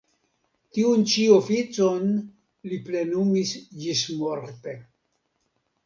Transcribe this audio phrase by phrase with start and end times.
[0.77, 2.09] Tiun ĉi oficon
[2.71, 3.55] li plenumis
[3.87, 4.79] ĝismorte.